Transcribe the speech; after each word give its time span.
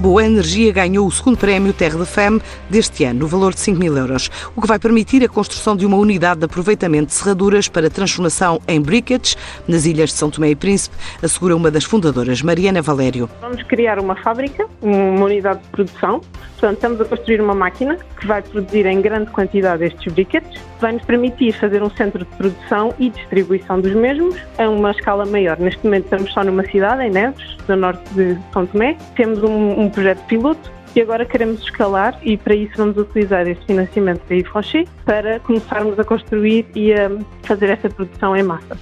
Boa 0.00 0.24
Energia 0.24 0.72
ganhou 0.72 1.06
o 1.06 1.10
segundo 1.10 1.36
prémio 1.36 1.74
Terre 1.74 1.98
de 1.98 2.06
Femme 2.06 2.40
deste 2.70 3.04
ano, 3.04 3.20
no 3.20 3.26
valor 3.26 3.52
de 3.52 3.60
5 3.60 3.78
mil 3.78 3.94
euros, 3.94 4.30
o 4.56 4.60
que 4.62 4.66
vai 4.66 4.78
permitir 4.78 5.22
a 5.22 5.28
construção 5.28 5.76
de 5.76 5.84
uma 5.84 5.98
unidade 5.98 6.40
de 6.40 6.46
aproveitamento 6.46 7.08
de 7.08 7.12
serraduras 7.12 7.68
para 7.68 7.90
transformação 7.90 8.62
em 8.66 8.80
briquettes 8.80 9.36
nas 9.68 9.84
ilhas 9.84 10.08
de 10.08 10.16
São 10.16 10.30
Tomé 10.30 10.52
e 10.52 10.56
Príncipe, 10.56 10.96
assegura 11.22 11.54
uma 11.54 11.70
das 11.70 11.84
fundadoras, 11.84 12.40
Mariana 12.40 12.80
Valério. 12.80 13.28
Vamos 13.42 13.62
criar 13.64 13.98
uma 13.98 14.16
fábrica, 14.16 14.66
uma 14.80 15.26
unidade 15.26 15.60
de 15.60 15.68
produção. 15.68 16.22
Portanto, 16.52 16.76
estamos 16.76 17.00
a 17.00 17.04
construir 17.06 17.40
uma 17.40 17.54
máquina 17.54 17.98
que 18.18 18.26
vai 18.26 18.42
produzir 18.42 18.84
em 18.84 19.00
grande 19.00 19.30
quantidade 19.30 19.84
estes 19.84 20.12
briquettes, 20.12 20.60
vai 20.78 20.92
nos 20.92 21.04
permitir 21.04 21.52
fazer 21.52 21.82
um 21.82 21.90
centro 21.90 22.18
de 22.18 22.36
produção 22.36 22.94
e 22.98 23.08
distribuição 23.08 23.80
dos 23.80 23.94
mesmos 23.94 24.34
a 24.58 24.68
uma 24.68 24.90
escala 24.90 25.24
maior. 25.24 25.58
Neste 25.58 25.82
momento 25.84 26.04
estamos 26.04 26.32
só 26.32 26.44
numa 26.44 26.64
cidade, 26.66 27.02
em 27.02 27.10
Neves, 27.10 27.56
no 27.66 27.76
norte 27.76 28.02
de 28.14 28.36
São 28.52 28.66
Tomé. 28.66 28.94
Temos 29.16 29.42
um 29.42 29.89
um 29.89 29.89
projeto 29.90 30.24
piloto 30.26 30.70
e 30.94 31.00
agora 31.00 31.24
queremos 31.24 31.62
escalar 31.62 32.18
e 32.22 32.36
para 32.36 32.54
isso 32.54 32.72
vamos 32.76 32.96
utilizar 32.96 33.46
este 33.46 33.64
financiamento 33.66 34.22
da 34.28 34.34
IFONCHI 34.34 34.88
para 35.04 35.38
começarmos 35.40 35.98
a 35.98 36.04
construir 36.04 36.66
e 36.74 36.92
a 36.92 37.10
fazer 37.42 37.70
esta 37.70 37.88
produção 37.88 38.36
em 38.36 38.42
massa. 38.42 38.76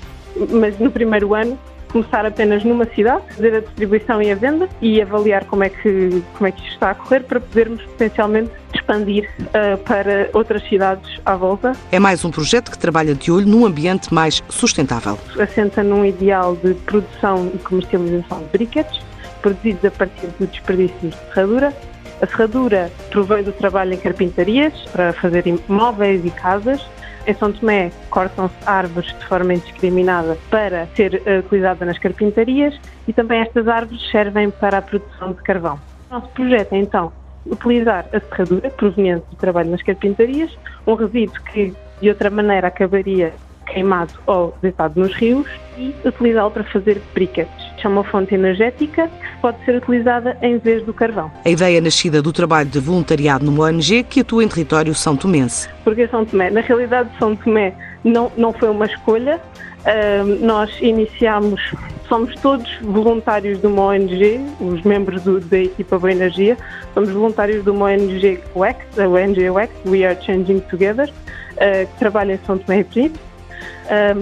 Mas 0.50 0.78
no 0.78 0.90
primeiro 0.90 1.34
ano 1.34 1.58
começar 1.88 2.24
apenas 2.26 2.64
numa 2.64 2.84
cidade, 2.86 3.22
fazer 3.34 3.54
a 3.56 3.60
distribuição 3.60 4.22
e 4.22 4.30
a 4.30 4.34
venda 4.34 4.68
e 4.80 5.00
avaliar 5.00 5.44
como 5.46 5.64
é 5.64 5.68
que, 5.68 6.22
como 6.36 6.46
é 6.46 6.52
que 6.52 6.60
isto 6.60 6.74
está 6.74 6.90
a 6.90 6.94
correr 6.94 7.20
para 7.20 7.40
podermos 7.40 7.82
potencialmente 7.82 8.50
expandir 8.74 9.28
uh, 9.40 9.78
para 9.78 10.28
outras 10.32 10.62
cidades 10.68 11.18
à 11.24 11.34
volta. 11.34 11.72
É 11.90 11.98
mais 11.98 12.24
um 12.24 12.30
projeto 12.30 12.70
que 12.70 12.78
trabalha 12.78 13.14
de 13.14 13.32
olho 13.32 13.46
num 13.46 13.66
ambiente 13.66 14.12
mais 14.12 14.42
sustentável. 14.48 15.18
Assenta 15.38 15.82
num 15.82 16.04
ideal 16.04 16.56
de 16.56 16.74
produção 16.74 17.50
e 17.54 17.58
comercialização 17.58 18.38
de 18.40 18.48
briquetes, 18.52 19.00
produzidos 19.38 19.84
a 19.84 19.90
partir 19.90 20.28
do 20.38 20.46
desperdício 20.46 21.08
de 21.08 21.16
serradura. 21.16 21.72
A 22.20 22.26
serradura 22.26 22.90
provém 23.10 23.42
do 23.42 23.52
trabalho 23.52 23.94
em 23.94 23.96
carpintarias 23.96 24.74
para 24.92 25.12
fazer 25.12 25.44
móveis 25.68 26.24
e 26.24 26.30
casas. 26.30 26.84
Em 27.26 27.34
São 27.34 27.52
Tomé 27.52 27.92
cortam-se 28.10 28.54
árvores 28.66 29.08
de 29.18 29.26
forma 29.26 29.54
indiscriminada 29.54 30.36
para 30.50 30.86
ser 30.96 31.22
uh, 31.26 31.40
utilizada 31.40 31.84
nas 31.84 31.98
carpintarias 31.98 32.78
e 33.06 33.12
também 33.12 33.40
estas 33.40 33.68
árvores 33.68 34.00
servem 34.10 34.50
para 34.50 34.78
a 34.78 34.82
produção 34.82 35.32
de 35.32 35.42
carvão. 35.42 35.78
O 36.10 36.14
nosso 36.14 36.28
projeto 36.28 36.72
é 36.72 36.78
então 36.78 37.12
utilizar 37.44 38.06
a 38.12 38.20
serradura 38.20 38.70
proveniente 38.70 39.24
do 39.30 39.36
trabalho 39.36 39.70
nas 39.70 39.82
carpintarias, 39.82 40.56
um 40.86 40.94
resíduo 40.94 41.40
que 41.52 41.74
de 42.00 42.08
outra 42.08 42.30
maneira 42.30 42.68
acabaria 42.68 43.32
queimado 43.66 44.14
ou 44.26 44.56
deitado 44.62 44.98
nos 45.00 45.14
rios 45.14 45.46
e 45.76 45.94
utilizá-lo 46.04 46.50
para 46.50 46.64
fazer 46.64 47.00
briquetes. 47.14 47.57
É 47.84 47.88
uma 47.88 48.04
fonte 48.04 48.34
energética 48.34 49.08
que 49.08 49.40
pode 49.40 49.64
ser 49.64 49.76
utilizada 49.76 50.36
em 50.42 50.58
vez 50.58 50.84
do 50.84 50.92
carvão. 50.92 51.30
A 51.44 51.48
ideia 51.48 51.80
nascida 51.80 52.20
do 52.20 52.32
trabalho 52.32 52.68
de 52.68 52.80
voluntariado 52.80 53.44
numa 53.44 53.64
ONG 53.64 54.02
que 54.02 54.20
atua 54.20 54.44
em 54.44 54.48
território 54.48 54.94
são 54.94 55.16
tomense. 55.16 55.68
Porque 55.84 56.06
São 56.08 56.24
Tomé? 56.24 56.50
Na 56.50 56.60
realidade, 56.60 57.08
São 57.18 57.36
Tomé 57.36 57.72
não, 58.04 58.30
não 58.36 58.52
foi 58.52 58.68
uma 58.68 58.86
escolha. 58.86 59.40
Uh, 59.78 60.44
nós 60.44 60.76
iniciámos, 60.80 61.60
somos 62.08 62.34
todos 62.40 62.68
voluntários 62.82 63.60
de 63.60 63.66
uma 63.66 63.82
ONG, 63.86 64.40
os 64.60 64.82
membros 64.82 65.22
do, 65.22 65.40
da 65.40 65.58
equipa 65.58 65.98
Boa 65.98 66.12
Energia, 66.12 66.58
somos 66.92 67.10
voluntários 67.10 67.62
de 67.62 67.70
uma 67.70 67.86
ONG 67.86 68.40
WEX, 68.54 68.98
a 68.98 69.08
ONG 69.08 69.48
WEX, 69.50 69.72
We 69.86 70.04
Are 70.04 70.18
Changing 70.20 70.60
Together, 70.68 71.08
uh, 71.08 71.86
que 71.86 71.98
trabalha 71.98 72.34
em 72.34 72.40
São 72.44 72.58
Tomé 72.58 72.80
e 72.80 72.84
Príncipe 72.84 73.27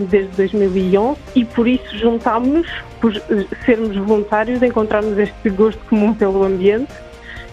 desde 0.08 0.36
2011 0.36 1.18
e 1.34 1.44
por 1.44 1.66
isso 1.66 1.96
juntámos-nos, 1.98 2.68
por 3.00 3.12
sermos 3.64 3.96
voluntários, 3.96 4.62
encontrarmos 4.62 5.18
este 5.18 5.50
gosto 5.50 5.80
comum 5.88 6.14
pelo 6.14 6.44
ambiente 6.44 6.92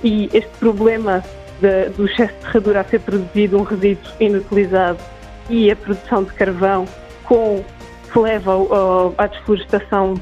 e 0.03 0.29
este 0.33 0.51
problema 0.59 1.23
de, 1.59 1.89
do 1.89 2.05
excesso 2.05 2.33
de 2.33 2.45
ferradura 2.45 2.81
a 2.81 2.83
ser 2.83 2.99
produzido, 2.99 3.57
um 3.57 3.63
resíduo 3.63 4.11
inutilizado 4.19 4.99
e 5.49 5.71
a 5.71 5.75
produção 5.75 6.23
de 6.23 6.33
carvão 6.33 6.85
com 7.25 7.63
que 8.11 8.19
leva 8.19 8.53
à 9.17 9.27
desflorestação 9.27 10.13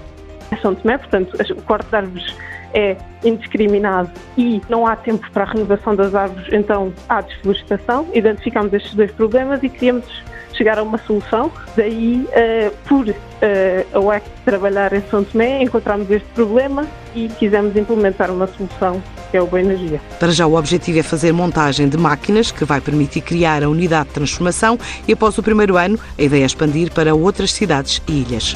em 0.52 0.58
São 0.62 0.76
Tomé, 0.76 0.98
portanto, 0.98 1.36
o 1.36 1.62
corte 1.64 1.90
de 1.90 1.96
árvores 1.96 2.36
é 2.74 2.96
indiscriminado 3.24 4.10
e 4.38 4.62
não 4.70 4.88
há 4.88 4.96
tempo 4.96 5.30
para 5.32 5.44
a 5.44 5.48
renovação 5.48 5.96
das 5.96 6.16
árvores, 6.16 6.48
então 6.52 6.94
há 7.08 7.22
desflorestação. 7.22 8.08
Identificamos 8.14 8.74
estes 8.74 8.94
dois 8.94 9.12
problemas 9.12 9.62
e 9.64 9.70
queríamos 9.70 10.06
chegar 10.54 10.78
a 10.78 10.84
uma 10.84 10.98
solução. 11.00 11.52
Daí, 11.76 12.28
uh, 12.28 12.76
por 12.88 13.08
uh, 13.08 13.16
a 13.94 14.00
UEC 14.00 14.24
trabalhar 14.46 14.94
em 14.94 15.02
São 15.10 15.24
Tomé, 15.24 15.64
encontramos 15.64 16.10
este 16.10 16.28
problema 16.30 16.86
e 17.16 17.28
quisemos 17.28 17.76
implementar 17.76 18.32
uma 18.32 18.48
solução 18.48 19.02
que 19.30 19.38
é 19.38 19.42
o 19.42 19.48
Boa 19.48 19.62
Energia. 19.62 20.02
Para 20.20 20.32
já, 20.32 20.46
o 20.46 20.56
objetivo 20.56 21.00
é 21.00 21.04
fazer 21.04 21.32
montagem 21.32 21.88
de 21.88 21.98
máquinas 21.98 22.52
que 22.52 22.66
vai 22.66 22.82
permitir 22.82 23.22
criar 23.22 23.64
a 23.64 23.70
unidade 23.70 24.10
de 24.10 24.14
transformação 24.16 24.78
e, 25.08 25.14
após 25.14 25.38
o 25.38 25.44
primeiro 25.44 25.78
ano, 25.78 25.98
a 26.18 26.22
ideia 26.22 26.44
é 26.44 26.46
expandir 26.46 26.92
para 26.92 27.16
outras 27.16 27.54
cidades 27.54 28.02
e 28.08 28.22
ilhas. 28.22 28.56